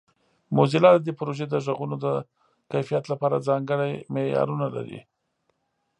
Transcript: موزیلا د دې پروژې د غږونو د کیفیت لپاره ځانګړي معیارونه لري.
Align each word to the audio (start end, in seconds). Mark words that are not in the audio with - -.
موزیلا 0.55 0.89
د 0.95 0.99
دې 1.05 1.13
پروژې 1.19 1.45
د 1.49 1.55
غږونو 1.65 1.95
د 2.05 2.07
کیفیت 2.71 3.03
لپاره 3.11 3.43
ځانګړي 3.47 3.91
معیارونه 4.13 4.67
لري. 4.75 4.99